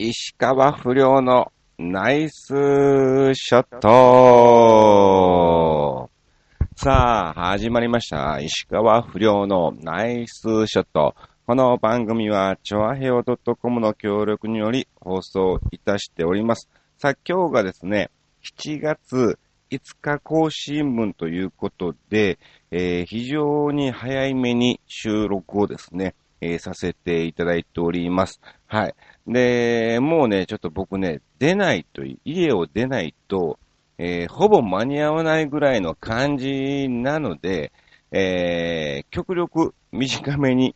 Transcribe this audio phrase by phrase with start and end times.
[0.00, 2.46] 石川不良のナイス
[3.34, 3.88] ショット
[6.76, 8.38] さあ、始まりました。
[8.38, 11.16] 石川不良のナイスショット。
[11.48, 16.68] この番組は、チョアヘオ .com の協力により放送いたしております。
[16.98, 18.12] さあ、今日がですね、
[18.60, 19.40] 7月
[19.72, 22.38] 5日更新分ということで、
[22.70, 28.40] えー非常に早いめに収録をですね、えーさせていただいております。
[28.66, 28.94] はい。
[29.26, 33.58] で、もうね、ちょっと僕ね、出ないと、家を出ないと、
[33.98, 37.72] えーほぼ間に合わないぐらいの感じなので、
[38.12, 40.74] えー極力短めに、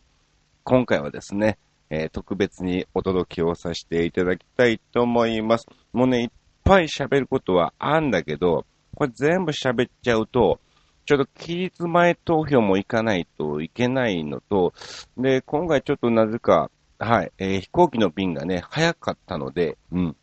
[0.64, 1.58] 今回はですね、
[1.90, 5.66] えー特別にお届けをさせていただきたいと思います。
[5.92, 6.28] もうね、いっ
[6.64, 10.60] ぱい喋ることはあんだけど、これ全部喋っちゃうと、
[11.04, 14.72] ちょっと期日前投票も行かないといけないのと、
[15.16, 20.16] で、今回ちょっとなぜか、はい、えー飛行機の便がね、早かったので、うん、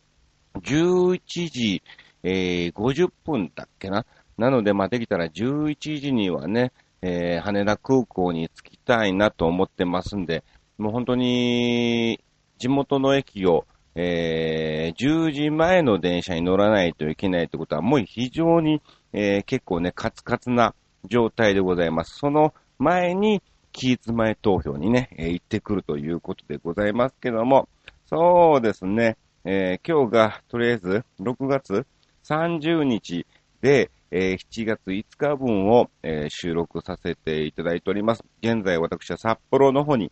[0.62, 1.20] 11
[1.50, 1.82] 時、
[2.22, 4.06] えー50分だっけな？
[4.38, 10.44] なので、まあ、できたら11時にはね、えー羽田空港に着きたいなと思ってますんで、
[10.78, 12.20] もう本当に、
[12.58, 18.80] 地元の駅を、えー10時前の電車に乗らないといけないってことは、もう非常に、
[19.12, 20.74] えー結構ね、カツカツな
[21.08, 22.16] 状態でございます。
[22.18, 27.68] その前に、期日前投票にね、えー行ってくるということでございますけども、
[28.06, 31.86] そうですね、えー今日がとりあえず6月
[32.24, 33.26] 30日
[33.60, 38.24] で、えー7月5日分を、えー収録させていただいております。
[38.42, 40.10] 現在私は札幌の方に、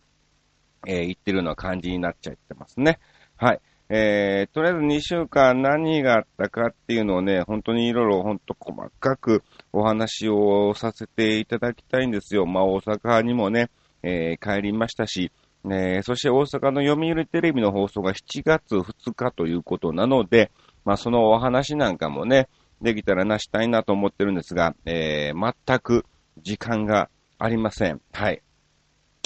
[0.87, 2.99] え行ってるような感じになっちゃってますね。
[3.35, 3.59] はい。
[3.91, 12.45] えー、とりあえず2週間何があったかっていうのをね、本当にいろいろ本当細かくお話をさせていただきたいんですよ。
[12.45, 13.71] まあ大阪にもね、
[14.03, 15.31] えー帰りましたし、
[15.65, 20.51] えーそして大阪の読売テレビの放送が7月2日ということなので、
[20.85, 22.47] まあそのお話なんかもね、
[22.83, 26.05] できたらなしたいなと思ってるんですが、えー全く
[26.43, 27.09] 時間が
[27.39, 28.01] ありません。
[28.13, 28.43] はい。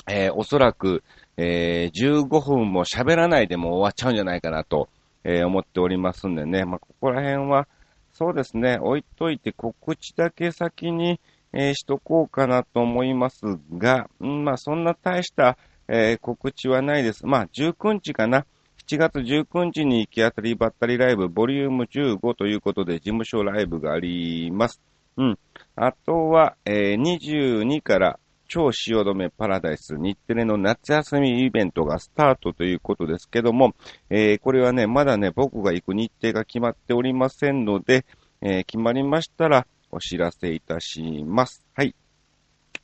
[0.07, 1.03] えーおそらく、
[1.37, 4.89] えー15分も喋らないでも終わっちゃうんじゃないかなと、
[5.23, 6.65] えー思っておりますんでね。
[6.65, 7.67] まあ、ここら辺は、
[8.11, 11.19] そうですね、置いといて告知だけ先に、
[11.53, 13.41] えーしとこうかなと思います
[13.77, 15.57] が、うん、まあ、そんな大した、
[15.87, 17.25] えー告知はないです。
[17.25, 18.45] まあ、19日かな。
[18.87, 24.81] 7月19日に行き当たりばったりライブ、ボリューム15ということで、事務所ライブがあります。
[25.15, 25.39] うん。
[25.75, 28.19] あとは、えー22から、
[28.53, 33.73] 超汐留パラダイス日テレの夏休みイベントがスタートということですけども、
[34.11, 38.05] えーこれはね、まだね、僕が行く日程が決まっておりませんので、
[38.41, 41.65] えー決まりましたらお知らせいたします。
[41.73, 41.95] はい。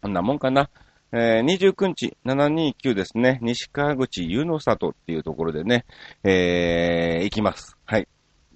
[0.01, 0.71] こんなもんかな。
[1.11, 5.85] えー29日、729ですね、西川口湯の里っていうところでね、
[6.23, 7.77] えー行きます。
[7.85, 8.07] はい。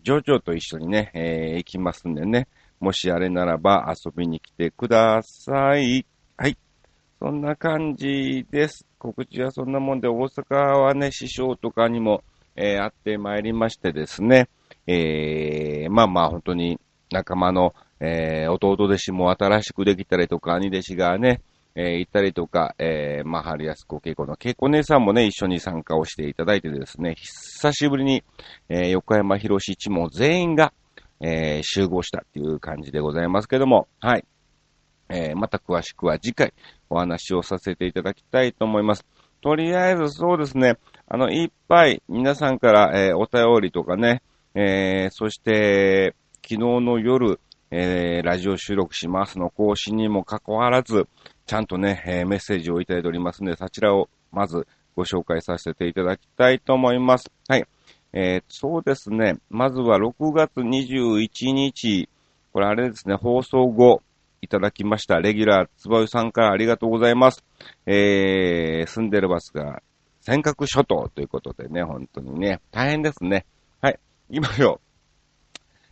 [0.04, 2.48] ジョジョと一緒にね、えー行きますんでね、
[2.80, 6.08] もしあれならば遊びに来てください。
[6.38, 6.58] はい。
[7.24, 8.86] そんな感じです。
[9.00, 12.22] 告知はそんなもんで、大阪はね、師匠とかにも、
[12.58, 14.50] えー会ってまいりましてですね、
[14.88, 16.82] えー、まあまあ本当に
[17.14, 21.40] 仲間の、えー弟弟子も新しくできたりとか、兄弟子がね、
[21.76, 28.22] えー行ったりとか、えー、まあ、春安子稽古の稽古姉さんもね、一緒に参加をしていただいてですね、久しぶりに、
[28.68, 30.74] えー横山博士一門全員が、
[31.22, 34.26] えー集合したっていう感じでございますけども、はい。
[35.10, 36.54] えーまた詳しくは次回
[36.90, 39.06] お話をさせていただきたいと思います。
[39.42, 40.78] とりあえずそうですね、
[41.08, 44.22] あの、いっぱい皆さんから、えーお便りとかね、
[44.56, 47.40] えーそして、昨日の夜、
[47.72, 51.08] えーラジオ収録しますの更新にもかかわらず、
[51.46, 54.66] ちゃんとね、えーメッセージをいただいておりますので、そちらをまず
[54.96, 57.30] ご紹介させていただきたいと思います。
[57.50, 57.66] はい。
[58.14, 62.08] えーそうですね、まずは6月21日、
[62.54, 64.02] これあれですね、放送後、
[64.44, 65.22] いただきました。
[65.22, 67.46] レギュラー、つばゆさんからありがとうございます。
[67.86, 69.82] えー、住んでるバスが、
[70.20, 73.46] 尖閣諸島ということでね、本当にね、大変ですね。
[73.82, 74.00] はい。
[74.30, 74.82] 今よ、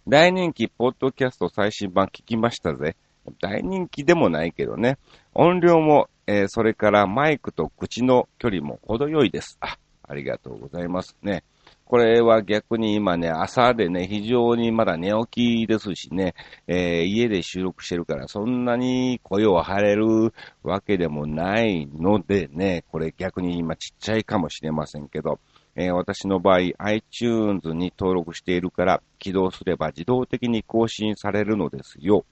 [0.05, 2.97] 大人気ポッドキャスト最新版聞きましたぜ。
[3.41, 4.97] 大人気でもないけどね。
[5.33, 9.57] 音量も、えーそれからマイクと口の距離も程よいです。
[9.61, 11.45] あ、ありがとうございますね。
[11.91, 16.35] これは逆に今ね、朝でね、非常にまだ寝起きですしね、
[16.65, 20.33] えー家で収録してるから、そんなに声を張れる
[20.63, 25.41] わけでもないのでね、これ逆に今ちっちゃいかもしれませんけど、
[25.75, 32.23] えー私の場合 iTunes に登録しているから起動すれば自動的に更新されるのですよ。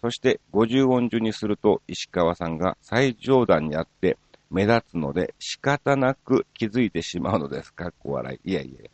[0.00, 4.16] そして50音順にすると石川さんが最上段にあって、
[4.50, 7.72] 目立つので仕方なく気づいてしまうのです。
[7.72, 7.88] か？
[7.88, 8.50] っこ笑い。
[8.50, 8.88] いやいや。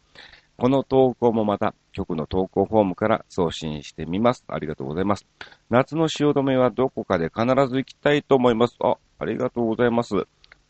[0.57, 4.45] この投稿もまた局の投稿フォームから送信してみます。
[4.47, 5.27] ありがとうございます。
[5.69, 8.77] 夏の汐留はどこかで必ず行きたいと思います。
[8.81, 10.15] あ、ありがとうございます。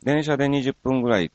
[0.02, 1.30] 電車で20分ぐらい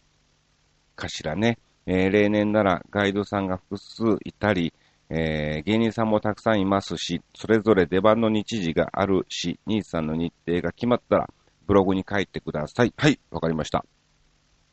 [0.96, 1.60] かしらね。
[1.86, 4.74] えー、例年ならガイドさんが複数いたり、
[5.10, 11.30] えー、芸人さんもたくさんいますし、それぞれ出番の日時があるし、兄さんの日程が決まったら、
[11.70, 12.94] ブログに書いてください。
[12.98, 13.86] はい、わかりました。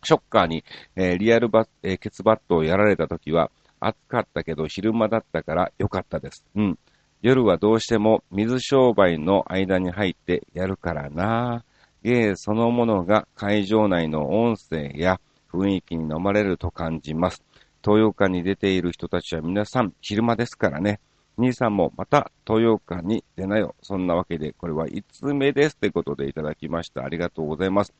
[0.03, 0.65] ショッカーに、
[0.97, 3.51] えー、リアルバ、えー、ケツバットをやられた時は、
[3.81, 6.47] 暑かったけど昼間だったから良かったです。
[6.55, 6.79] うん。
[7.21, 11.65] 夜はどうしても水商売の間に入ってやるからな。
[12.03, 15.21] 芸そのものが会場内の音声や
[15.53, 17.43] 雰囲気に飲まれると感じます。
[17.85, 21.01] 東洋館に出ている人たちは皆さん昼間ですからね。
[21.39, 23.75] 兄さんもまた東洋館に出なよ。
[23.83, 27.05] そんなわけで、これは5つ目ですってことでいただきました。
[27.05, 27.93] ありがとうございます。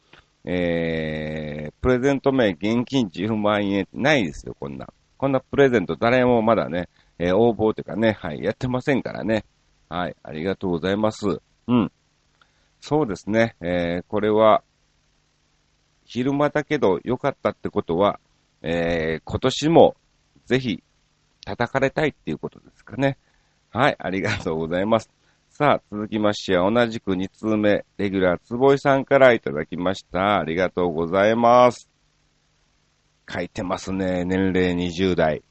[0.45, 4.89] えー、プレゼント名現金10万円ないですよ、こんな。
[5.19, 6.89] こんなプレゼント誰もまだね、
[7.19, 9.45] えー、応募というかね、はい、やってませんからね。
[9.89, 11.41] はい、ありがとうございます。
[11.69, 11.93] うん。
[12.81, 14.63] そうですね、えー、これは、
[16.05, 18.21] 昼間だけど良かったってことは、
[18.63, 19.97] えー、今年も
[20.47, 20.83] ぜひ
[21.45, 23.19] 叩かれたいっていうことですかね。
[23.77, 25.11] はい、ありがとうございます。
[25.51, 30.39] さあ、続きましては同じく2通目、レギュラーつぼいさんからいただきました。
[30.39, 31.91] ありがとうございます。
[33.31, 34.25] 書いてますね。
[34.25, 35.43] 年齢20代。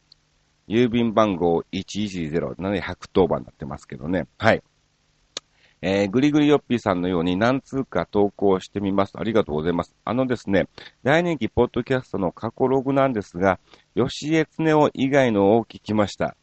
[0.68, 4.28] 郵便番号110、なので110番になってますけどね。
[4.40, 4.64] はい。
[5.84, 9.14] えー、ぐりぐりよっぴーさんのように何通か投稿してみます。
[9.20, 9.94] ありがとうございます。
[10.04, 10.68] あのですね、
[11.04, 13.60] 大人気ポッドキャストの過去ログなんですが、
[13.96, 16.36] 吉江恒夫以外のを聞きました。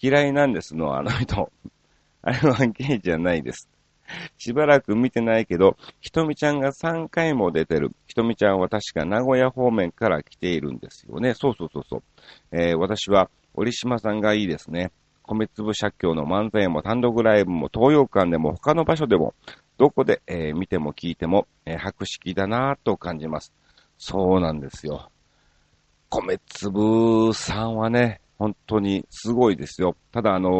[0.00, 1.50] 嫌いなんですの、あの人。
[2.22, 3.68] あれはゲイじゃないです。
[4.38, 7.92] しばらく見てないけど、ひとみちゃんが3回も出てる。
[8.06, 11.34] ひとみちゃんは確か名古屋方面から来ているんですよね。
[11.34, 12.02] そうそうそうそう。
[12.52, 14.92] えー、私は、折島さんがいいですね。
[15.22, 19.34] 米粒社協の漫才も単独ライブも東洋館でも他の場所でも、
[19.76, 23.52] どこで、えー、見ても聞いても、えー、博識だなぁと感じます。
[23.98, 25.10] そうなんですよ。
[26.08, 29.96] 米粒さんはね、本当にすごいですよ。
[30.12, 30.52] ただ、あのー、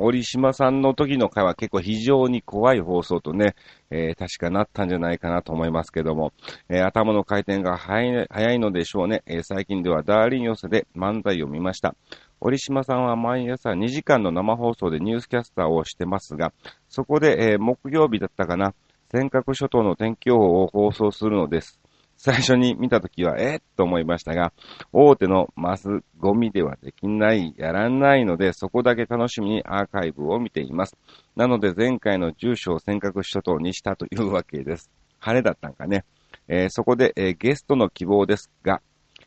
[0.00, 3.54] 折島さんの時の回は結構非常に怖い放送とね、
[3.90, 6.32] えー、確かなったんじゃないかなと思いますけども、
[6.68, 9.22] えー、頭の回転が早い早いのでしょうね。
[9.26, 11.94] え最近ではダーリン寄せで漫才を見ました。
[12.40, 16.52] 折島さんは毎朝2時間の生放送でニュースキャスターをしてますが、
[16.88, 18.74] そこで、え木曜日だったかな、
[19.12, 21.79] 尖閣諸島の天気予報を放送するのです。
[22.22, 24.52] 最初に見たときは、えー、と思いましたが、
[24.92, 25.88] 大手のマス
[26.18, 30.98] ゴミではできない、やらないので、そこだけ楽しみにアーカイブを見ています。
[31.34, 34.90] なので、前回の住所を尖閣諸島にしたというわけです。
[35.18, 36.04] 晴れだったんかね。
[36.46, 38.82] えー、そこで、えー、ゲストの希望ですが、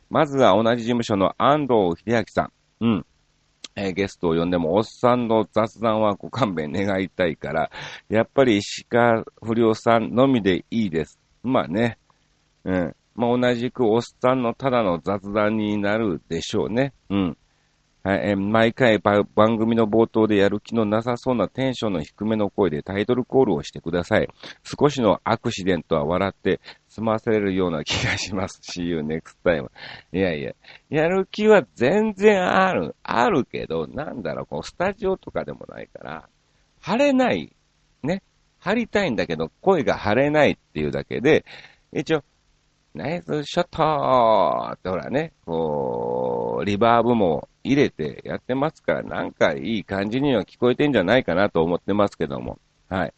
[0.08, 2.52] まずは同じ事務所の安藤秀明さん。
[2.80, 3.06] うん。
[3.74, 7.72] えー、ゲストを呼んでも、おっさんの雑談はご勘弁願いたいから、
[8.08, 11.18] やっぱり石川不良さんのみでいいです。
[11.42, 11.98] まあね、
[12.64, 12.96] うん。
[13.14, 16.92] まあ、同じくおっさんのただの雑談になるでしょうね。
[17.10, 17.36] うん。
[18.06, 19.24] はい、え毎回番
[19.56, 24.28] 組の冒頭でやる気のなさそうなテンションの低めの声でタイトルコールをしてください。
[24.62, 28.60] 少しのアクシデントは笑って済ませれるような気がします。
[28.60, 29.70] See you next time.
[30.12, 30.52] いやいや、
[30.90, 36.28] やる気は全然ある、あるけど、なんだろう、こう、スタジオとかでもないから、
[36.82, 37.56] 晴れない、
[38.02, 38.22] ね、
[38.58, 41.46] 張りたいんだけど、声が晴れないっていうだけで、
[41.94, 42.22] 一応、
[42.94, 52.58] ナイスショットってほらね、こう、リバーブも入れてやってますから、なんかいい感じには聞こえてんじゃないかなと思ってますけども。
[52.88, 53.14] はい。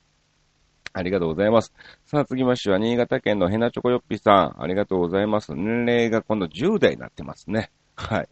[0.95, 1.75] ありがとうございます。
[2.07, 4.63] さあ、次ましては、新潟県のヘナチョコヨッピさん。
[4.63, 5.55] ありがとうございます。
[5.55, 7.71] 年齢が今度10代になってますね。
[7.97, 8.29] はい。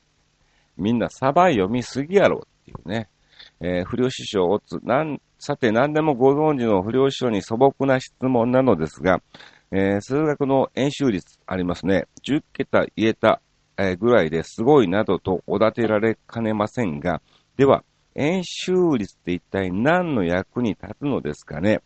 [0.78, 3.10] みんなサバ読みすぎやろっていうね。
[3.60, 9.20] えー、不良師匠、おつ、なん、さて何でもご存知の不良師匠に素朴な質問なのですが、
[9.76, 12.06] えー、数学の演習率ありますね。
[12.24, 13.42] 10桁言えた、
[13.76, 17.20] えー、ぐらいですごいなどとおだてられかねませんが、
[17.56, 17.82] では、
[18.14, 21.80] 演習率って一体何の役に立つのですかね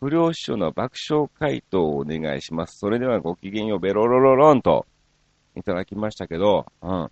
[0.00, 2.76] 不良師匠の爆笑回答をお願いします。
[2.78, 4.84] それではごきげんよう、ベロロロロンと
[5.56, 7.10] いただきましたけど、うん。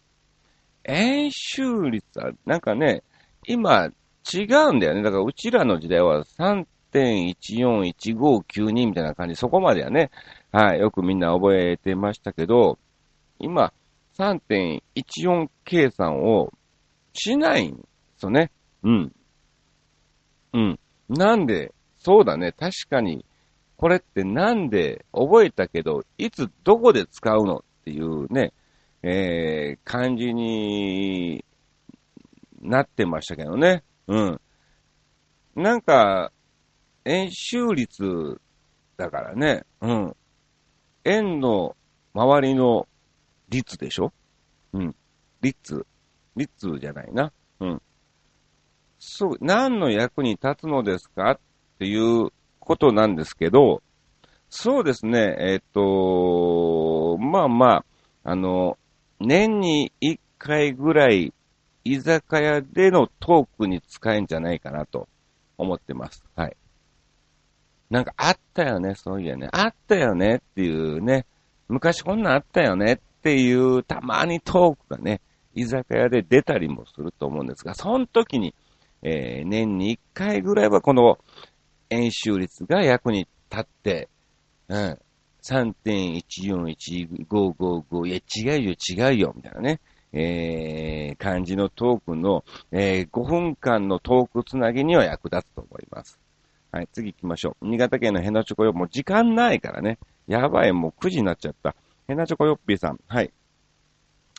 [0.85, 3.03] 演習率は、なんかね、
[3.47, 3.87] 今、
[4.31, 5.03] 違うんだよね。
[5.03, 10.11] だから、うちらの時代は3 3.141592みたいな感じ、そこまではね、
[10.53, 12.79] はい、よくみんな覚えてましたけど、
[13.39, 13.73] 今、
[14.19, 16.53] 3.14計算を
[17.13, 17.83] しないんで
[18.17, 18.51] すよね。
[18.83, 19.13] うん。
[20.53, 20.79] うん。
[21.09, 23.25] なんで、そうだね、確かに、
[23.77, 28.53] これってなんで覚えたけど、いつどこで使うのっていうね、
[29.03, 31.45] えー、感じに
[32.61, 33.85] なってましたけどね。
[34.09, 34.41] うん。
[35.55, 36.33] なんか、
[37.09, 38.39] 円周率
[38.99, 40.17] だからね、うん。
[41.05, 41.75] 円の
[42.13, 42.87] 周りの
[43.49, 44.13] 率でしょ？
[44.75, 44.95] うん。
[45.41, 45.87] 率
[46.37, 47.33] 率じゃないな。
[47.61, 47.83] うん。
[48.99, 51.39] そう、何の役に立つのですかっ
[51.79, 53.83] ていうことなんですけど、
[54.51, 57.85] そうですね、えっ、と、まあまあ、
[58.25, 58.77] あの、
[59.21, 61.33] 年に一回ぐらい、
[61.85, 65.09] 居酒屋でのトークに使えんじゃないかなと
[65.57, 66.25] 思ってます。
[66.37, 66.57] はい。
[67.91, 69.49] なんかあったよね、そういやね。
[69.53, 71.27] あったよねっていうね。
[71.69, 75.21] 昔こんなんあったよねっていうたまにトークがね、
[75.55, 78.55] 居酒屋で出たりもすると思うんですが、その時に、
[79.03, 81.19] えー、年に一回ぐらいはこの
[81.91, 84.09] 演習率が役に立って、
[84.69, 84.99] うん、
[85.43, 88.21] 3.1415555、いや、違
[88.61, 89.81] うよ、違うよ、みたいなね、
[90.13, 96.21] えー、感じのトークの、えー、5分間のトークつなぎには役立つと思います。
[96.71, 97.67] はい、次行きましょう。
[97.67, 99.99] 新潟県のヘナチョコよ、もう時間ないからね。
[100.27, 101.75] やばい、もう9時になっちゃった。
[102.07, 103.01] ヘナチョコヨッピーさん。
[103.07, 103.33] はい。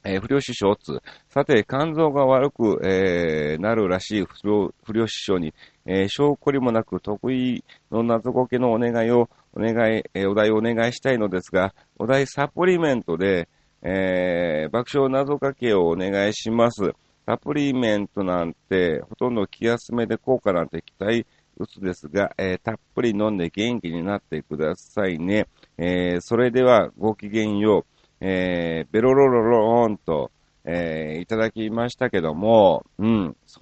[0.03, 1.01] えー、不良師匠つ。
[1.29, 5.53] さて、肝臓が悪く、えー、なるらしい不良不良師匠に、
[5.85, 13.49] えー、証拠りもなく得意の謎解けのお願いを、お願い、え、お題をお願いしたいのですが、お題サプリメントで、
[13.81, 16.93] え、爆笑謎かけをお願いします。
[17.25, 21.25] サプリメントなんて、ほとんど気休めで効果なんて期待
[21.59, 25.47] 薄ですが、えー、たっぷり飲んで元気になってくださいね。
[25.77, 27.85] えー、それではごきげんよう。
[28.21, 30.31] えー、ベロロロローンと、
[30.63, 33.59] えー、いただきましたけども、うん、そ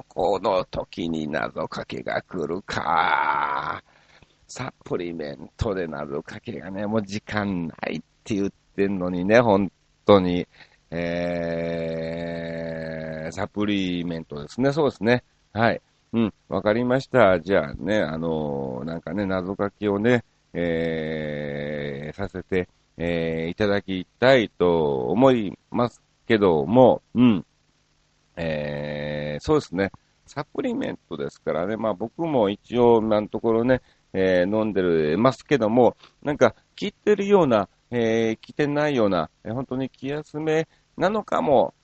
[0.00, 3.82] う、この時に謎かけが来るか。
[4.46, 9.72] サプリメントで謎かけがね、もう時間ないって言ってんのにね、本
[10.04, 10.46] 当に。
[10.94, 15.24] えー、サプリメントですね、そうですね。
[15.52, 15.80] はい。
[16.12, 17.40] うん、わかりました。
[17.40, 27.46] じゃあね、あのー、なんかね、謎かけをね、えー、させて、えー、いただきたいと思いますけども、うん。
[28.36, 29.90] えー、そうですね。
[30.26, 31.76] サプリメントですからね。
[31.76, 33.80] まあ僕も一応今のところね、
[34.12, 41.74] えー、飲んでるますけども、なんか、効いてるような、えー、効いてないような、えー、本当に気休めなのかも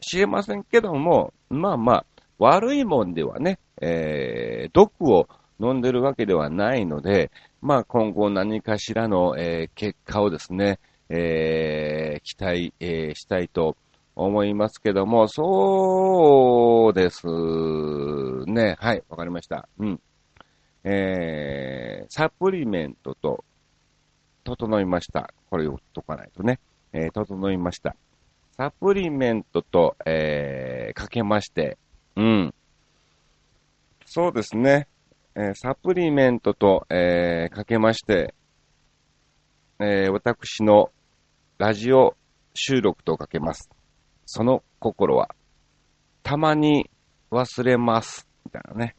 [0.00, 2.06] しれませんけども、まあまあ、
[2.38, 5.28] 悪いもんではね、えー、毒を
[5.60, 13.76] 飲んでるわけではないので、まあ今後何かしらの、えー、結果をですね、えー、期待、えー、したいと
[14.16, 17.26] 思いますけども、そうです
[18.46, 18.76] ね。
[18.78, 19.68] はい、わかりました。
[19.78, 20.00] うん。
[20.84, 23.44] えー、サプリメントと、
[24.44, 25.32] 整いました。
[25.50, 26.58] これを言っとかないとね。
[26.92, 27.94] えー、整いました。
[28.56, 31.78] サプリメントと、えー、かけまして、
[32.16, 32.54] うん。
[34.04, 34.88] そうですね。
[35.34, 38.34] えー、サプリメントと、えー、かけまして、
[39.80, 40.90] えー、私の
[41.58, 42.16] ラジオ
[42.54, 43.70] 収録とかけます。
[44.26, 45.34] その心は、
[46.22, 46.90] たまに
[47.30, 48.28] 忘れます。
[48.44, 48.96] みたいなね。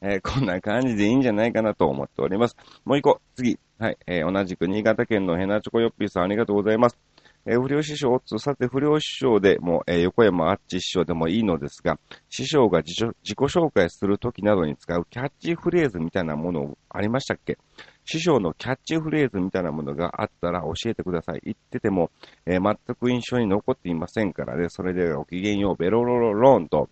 [0.00, 2.56] えこんな感じでいいんじゃないかなと思っております。
[2.84, 3.58] もう一個、次。
[3.78, 3.98] はい。
[4.06, 6.98] え同じく新潟県のヘナチョコヨッピーさんありがとうございます。
[7.46, 11.98] えー、不良師匠つ、さて不良師匠でも、えー、横山あっち師匠でもいいのですが、
[12.30, 17.58] 師匠が自己紹介するときなどに使うキャッチフレーズみたいなものありましたっけ？
[18.06, 21.40] 師匠のキャッチフレーズみたいなものがあったら教えてください。
[21.44, 22.10] 言ってても、
[22.46, 24.68] えー、全く印象に残っていませんからね。
[24.68, 26.88] それではごきげんよう、ベロロロロンと、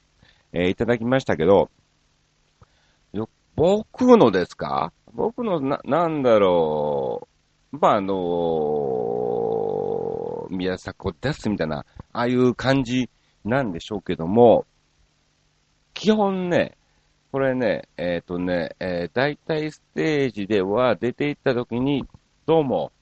[0.52, 1.71] えー、いただきましたけど、
[3.12, 4.92] よ、僕のですか？
[5.14, 7.28] 僕のな、なんだろ
[7.73, 7.78] う。
[7.78, 9.01] まあ、あのー
[10.52, 13.11] 宮迫ですみたいな、ああいう感じ
[13.44, 14.66] なんでしょうけども、
[15.94, 16.76] 基本ね、
[17.32, 22.04] これね、えっ、ー、とね、えー、大体ステージでは出て行った時に、
[22.47, 22.92] どうも、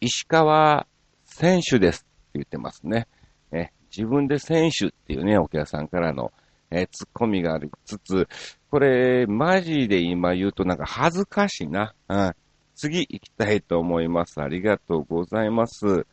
[0.00, 0.86] 石川
[1.24, 3.06] 選手ですって言ってますね。
[3.52, 6.32] え自分で選手っていうね、お客さんからの、
[6.70, 8.28] えー、ツッコミがありつつ、
[8.70, 11.94] これ、マジで今言うとなんか恥ずかしいな。
[12.08, 12.32] うん。
[12.74, 14.40] 次行きたいと思います。
[14.40, 16.06] ありがとうございます。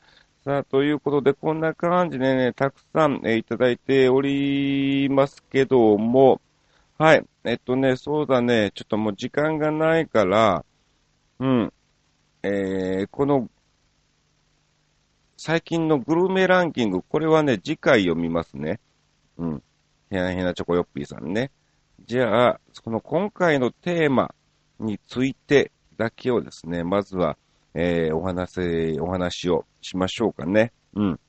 [0.43, 6.41] さあ、ということで、こんな感じでね、たくさん、えー、いただいておりますけども、
[6.97, 7.25] はい。
[7.43, 10.63] えっとね、そうだね、ちょっともう時間がないから、
[11.39, 11.73] うん。
[12.43, 13.49] えー、この、
[15.37, 18.79] 最近のグルメランキング、これはね、次回読みますね。
[19.37, 19.63] うん。
[20.09, 21.51] へなへなチョコヨッピーさんね。
[22.05, 24.33] じゃあ、この今回のテーマ、
[24.79, 27.37] についてだけをですね、まずは、
[27.73, 30.71] えー、お話、お話をしましょうかね。
[30.95, 31.19] うん。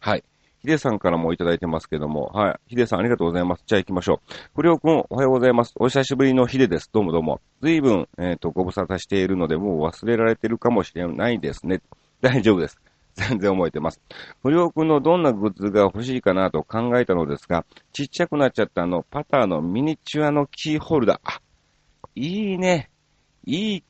[0.00, 0.24] はい。
[0.64, 2.60] ヒデさんからもいただいてますけども、はい。
[2.68, 3.64] ヒデさんありがとうございます。
[3.66, 4.34] じゃあ行きましょう。
[4.54, 5.74] 不良くん、おはようございます。
[5.76, 6.88] お久しぶりのヒデです。
[6.90, 7.42] どうもどうも。
[7.60, 11.82] 随分、えっ、ー、と、ご無沙汰しているので、もう忘れられてるかもしれないですね。
[12.22, 12.80] 大丈夫です。
[13.14, 14.00] 全然覚えてます。
[14.42, 21.20] 不良くんのどんなグッズが欲しいかなと考えたのですが、ちっちゃくなっちゃったあの、パターのミニチュアのキーホルダー。
[21.24, 21.40] あ、
[22.14, 22.90] いいね。
[23.44, 23.84] いい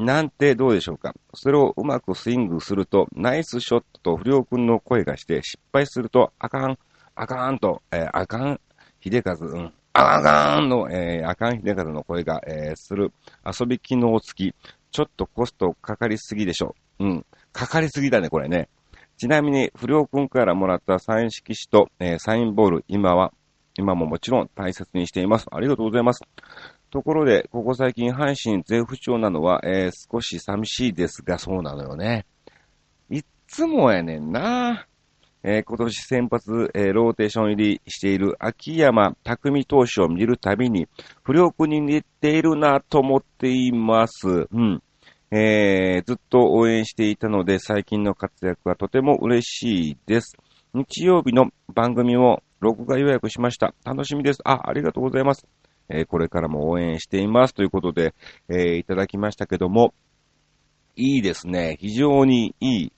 [0.00, 1.14] なんてどうでしょうか。
[1.34, 6.78] それをうまくスイングすると、ナイスショットと不良くんの声がして、失敗すると、あかん、
[7.14, 8.60] あかんと、えー、あかん、
[9.02, 13.12] 秀和、うん、あかんの、えー、あかん秀和の声が、えー、する
[13.44, 14.54] 遊び機能付き。
[14.90, 17.04] ちょっとコストかかりすぎでしょう。
[17.04, 17.26] うん。
[17.52, 18.70] かかりすぎだね、これね。
[19.18, 23.34] ちなみに、不良くんからもらったサイン色紙と、えー、サインボール、今は、
[23.76, 25.46] 今ももちろん大切にしています。
[25.50, 26.20] ありがとうございます。
[26.90, 32.26] ところで、ここ最近阪神全不調なのは、えー、少し寂しいですが、そうなのよね。
[33.10, 34.86] いつもやねんな。
[35.42, 40.86] えー、今年先発、えー、ローテーション入りしている秋山匠投手を見るたびに、
[41.22, 44.46] 不良区に似ているなと思っています。
[44.50, 44.82] うん。
[45.30, 50.36] えー、ずっと応援していたので、最近の活躍はとても嬉しいです。
[50.74, 53.74] 日曜日の番組を録画予約しました。
[53.84, 54.40] 楽しみです。
[54.44, 55.46] あ、ありがとうございます。
[55.90, 58.14] えー、これからも応援していますということで、
[58.48, 59.92] え、いただきましたけども、
[60.96, 61.76] いいですね。
[61.80, 62.92] 非常にいい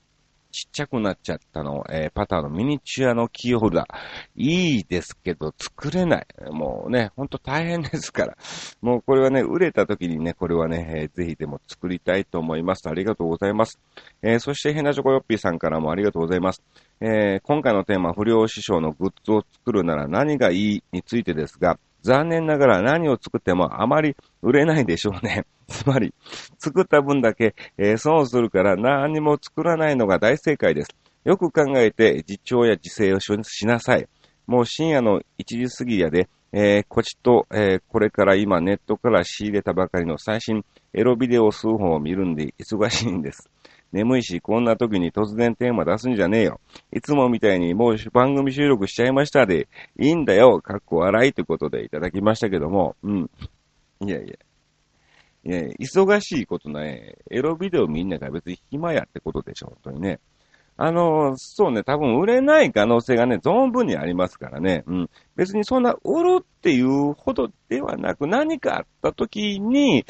[0.53, 3.87] ちっちゃくなっちゃったの、えー、パターのミニチュアのキーホルダー。
[4.35, 6.27] いいですけど、作れない。
[6.51, 8.37] もうね、ほんと大変ですから。
[8.79, 12.87] もうこれはね、売れた時にね、これはね、えー、ぜひでも作りたいと思います。
[12.87, 13.79] ありがとうございます。
[14.21, 16.61] えー、そして、ヘナチョコヨッピーさんからもありがとうございます。
[17.01, 25.45] えー、今回のテーマ、不良師匠のグッズを作るなら何がいいについてですが、残念ながら何を作ってもあまり売れないでしょうね。
[25.67, 26.13] つまり、
[26.59, 30.89] 作った分だけ、えー、損するから何も作らないのが大正解です。
[31.23, 34.07] よく考えて自重や自制をしなさい。
[34.45, 43.49] もう深夜の1時過ぎやで、えー、こちと、えー、これから今ネットから仕入れたばかりの最新エロビデオ数本を見るんで忙しいんです。
[43.93, 46.59] 眠いし、こんな時に突然テーマ出すんじゃねえよ。
[46.91, 49.67] いつもみたいにもう番組収録しちゃいましたで、
[49.99, 53.29] いいんだよ、かっこ笑いということでいただきましたけども、うん。
[54.01, 54.35] いやいや。
[55.45, 60.19] いや忙しいことない、エロビデオみんなが別に暇やってことでしょ、本当にね。
[60.75, 64.83] あの、そうね、多分売れない可能性がね、存分にありますからね。
[64.87, 65.09] うん。
[65.35, 70.05] 別にそんな売るっていうほどではなく、何かあった時に、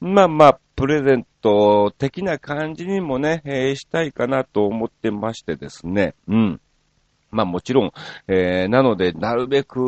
[0.00, 6.14] まあまあ、プレゼント的な感じにもね、えー、したいかなと思ってましてですね。
[6.28, 6.60] うん。
[7.30, 7.92] まあもちろん、
[8.26, 9.78] えー、なので、なるべく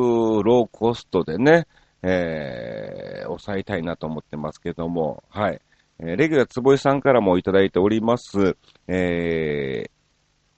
[0.43, 1.67] ローコストでね、
[2.03, 5.61] えー、抑えたいなと思ってますけども、はい。
[6.03, 8.57] え、レギュラー坪井さんからもいただいております、
[8.89, 9.91] えー、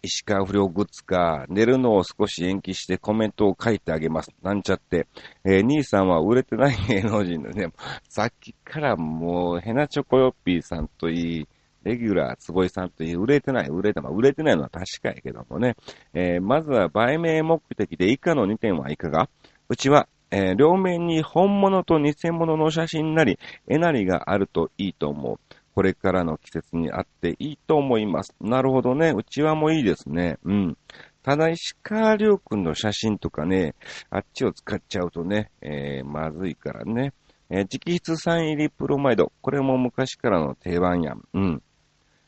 [0.02, 4.30] 石川不良グッズか、寝るのを少し延期してコメントを書いてあげます。
[4.42, 5.06] なんちゃって。
[5.44, 7.72] えー、兄さんは売れてない芸能人のね、
[8.08, 11.48] さっきからもう、ヘナチョコヨッピーさんといい、
[11.84, 15.76] レギュラー、坪井さんといい、売れてない、売れて、まあ、売れてないのは確かやけどもね。
[16.14, 19.28] えー、まずは売名目的で以下の2点はいかが？
[19.68, 25.38] うちはえー、両面に本物と偽物の写真なり、絵なりがあるといいと思う。
[25.74, 28.34] これからの季節にあっていいと思います。
[28.40, 29.12] なるほどね。
[29.14, 30.38] うちわもいいですね。
[30.44, 30.78] うん。
[31.22, 33.74] ただ、石川亮君の写真とかね、
[34.10, 37.12] あっちを使っちゃうとね、えー、まずいからね。
[37.50, 39.32] えー、直筆サイン入りプロマイド。
[39.42, 41.22] これも昔からの定番やん。
[41.34, 41.62] うん。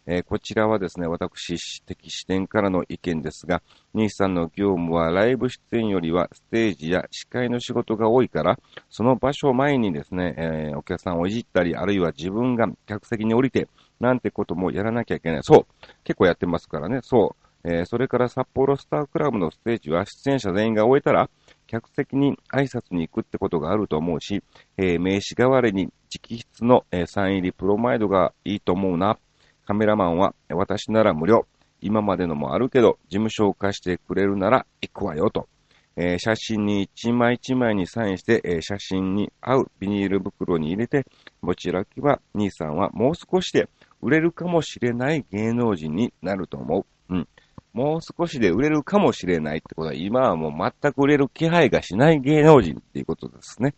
[0.06, 3.62] えー、こちらはですね、私的視点からの意見ですが、
[3.94, 8.58] 兄さんの業務はライブ出演よりはステージや司会の仕事が多いから、
[8.90, 13.68] その場所前にですね、えー、お客さんをいじったり、あるいは自分が客席に降りて、
[14.00, 15.40] なんてこともやらなきゃいけない。
[15.42, 15.86] そう。
[16.04, 17.00] 結構やってますからね。
[17.02, 17.44] そう。
[17.66, 21.30] えー、それから札幌スタークラブのステージは出演者全員が終えたら、
[21.66, 24.42] 客席に挨拶に行くってことがあると思うし、
[24.76, 29.18] えー、名刺代わりに直筆の、えー、サイン入りプロマイドがいいと思うな。
[29.66, 31.46] カメラマンは私なら無料。
[31.80, 35.48] 今までのもあるけど、事務所を貸してくれるなら行くわよと。
[35.96, 41.06] えー、写真に一枚一枚にサインして、えー、写真に合うビニール袋に入れて、
[41.40, 43.68] 持ち開きは兄さんはもう少しで
[44.02, 47.14] 売れるかもしれない芸能人になると思う。
[47.14, 47.28] うん。
[47.72, 53.74] もう少しで売れるかもしれないってことは、今はもう全く売れる気配がしない芸能人っていうことですね。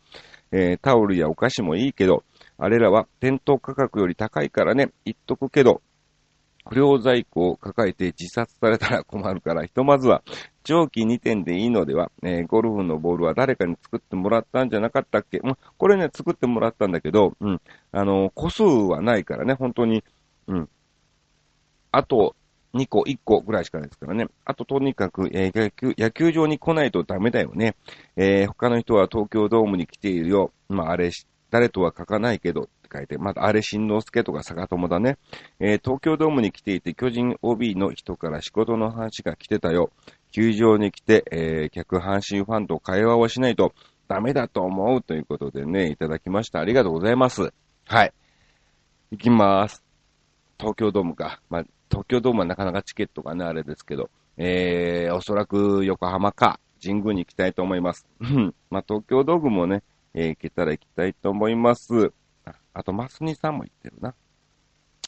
[0.53, 2.22] えー、タオルやお菓子もいいけど、
[2.59, 5.83] あれらは店頭価格より高いからね、言っとくけど、
[6.69, 10.23] 不良在庫を抱えて自殺されたら困るから、ひとまずは、
[10.64, 15.38] 長期2点でいいのでは、えー、ゴルフのボールは誰かに作ってもらったんじゃなかったっけ？
[15.45, 17.61] ま、これね、作ってもらったんだけど、うん。
[17.92, 20.03] あのー、個数はないからね、本当に、
[20.49, 20.69] うん。
[21.92, 22.35] あと、
[22.75, 24.27] 2個、1個ぐらいしかないですからね。
[24.45, 27.77] あと、とにかく、えー、野球、野球場に来ないとダメだよね。
[28.16, 30.51] えー、他の人は東京ドームに来ているよ。
[30.69, 31.11] まあ、あれ、
[31.50, 35.18] 誰とは書かないけど、って書いて、また、あれ、新之助とか坂友だね。
[35.61, 39.90] えー、東京ドームに来ていて、巨人 OB の人から仕事の話が来てたよ。
[40.32, 43.72] 球場に来て、えー、客阪神ファンと会話をしないと
[44.09, 46.61] ダメだと思うということでね、いただきました。
[46.61, 47.52] ありがとうございます。
[47.87, 48.12] はい。
[49.12, 49.85] 行きまーす。
[50.59, 51.40] 東京ドームか。
[51.48, 58.06] まあ、東京ドームはなかなかチケットがね、あれですけど、えー、おそらく横浜か、神宮に行きたいと思います。
[58.70, 59.82] まあ、東京ドームもね、
[60.16, 62.11] えー、行けたら行きたいと思います。
[62.46, 64.14] ああと、マスニさんも行ってるな。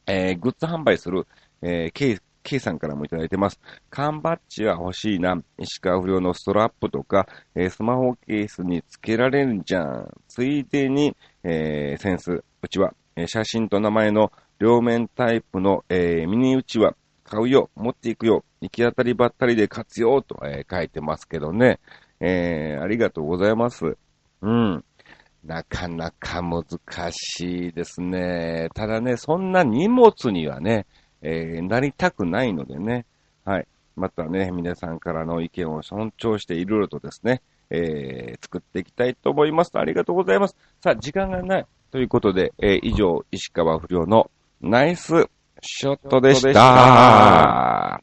[0.07, 1.27] えー、グッズ販売する、
[1.63, 3.59] えー、K、K さんからもいただいてます。
[3.91, 5.43] 缶バッジは欲しいな。
[5.59, 10.15] 石川不良のストラップとか、えー、スマホケースにつけられるじゃん。
[10.29, 12.45] ついでに、えー、センス。
[12.63, 16.95] うちは、えー、写真と名前の両面タイプの、えー、ミニうちわ
[17.25, 21.81] 買うよ、持っていくよ、行き当たりばったりで活用と、えー、書いてますけどね。
[22.21, 23.97] えー、ありがとうございます。
[24.41, 24.85] うん。
[25.45, 26.65] なかなか難
[27.13, 28.69] しいですね。
[28.75, 30.87] ただね、そんな荷物にはね、
[31.23, 33.07] えー、なりたくないのでね。
[33.45, 33.67] はい。
[33.97, 39.73] またね、皆さんからの意見を尊重していろいろとですね、えー、作っていきたいと思います。
[39.75, 40.57] ありがとうございます。
[40.81, 41.67] さあ、時間がない。
[41.91, 45.29] ということで、えー、以上、石川不良のナイス
[45.63, 48.01] ショットでした。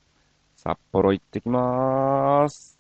[0.58, 2.75] 札幌行ってきまーす。